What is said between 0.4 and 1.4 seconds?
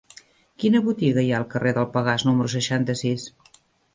Quina botiga hi ha